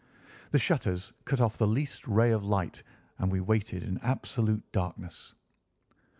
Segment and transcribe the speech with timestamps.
[0.49, 2.81] The shutters cut off the least ray of light,
[3.19, 5.35] and we waited in absolute darkness.